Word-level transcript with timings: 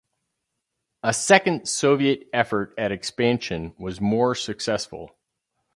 A 1.03 1.13
second 1.13 1.69
Soviet 1.69 2.27
effort 2.33 2.73
at 2.75 2.91
expansion 2.91 3.75
was 3.77 4.01
more 4.01 4.33
successful. 4.33 5.15